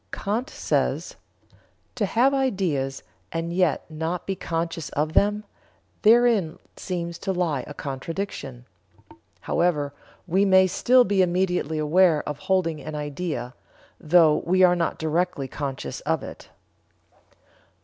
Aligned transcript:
Kant 0.11 0.49
says: 0.49 1.15
"To 1.93 2.07
have 2.07 2.33
ideas 2.33 3.03
and 3.31 3.53
yet 3.53 3.85
not 3.87 4.25
be 4.25 4.35
conscious 4.35 4.89
of 4.89 5.13
them 5.13 5.43
therein 6.01 6.57
seems 6.75 7.19
to 7.19 7.31
lie 7.31 7.63
a 7.67 7.75
contradiction. 7.75 8.65
However, 9.41 9.93
we 10.25 10.43
may 10.43 10.65
still 10.65 11.03
be 11.03 11.21
immediately 11.21 11.77
aware 11.77 12.27
of 12.27 12.39
holding 12.39 12.81
an 12.81 12.95
idea, 12.95 13.53
though 13.99 14.41
we 14.43 14.63
are 14.63 14.75
not 14.75 14.97
directly 14.97 15.47
conscious 15.47 15.99
of 15.99 16.23
it." 16.23 16.49